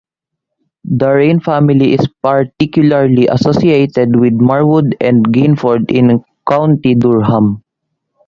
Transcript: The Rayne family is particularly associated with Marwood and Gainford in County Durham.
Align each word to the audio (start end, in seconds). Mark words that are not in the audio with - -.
The 0.83 1.11
Rayne 1.11 1.41
family 1.41 1.93
is 1.93 2.07
particularly 2.23 3.27
associated 3.27 4.15
with 4.19 4.33
Marwood 4.33 4.95
and 4.99 5.23
Gainford 5.27 5.91
in 5.91 6.23
County 6.49 6.95
Durham. 6.95 7.63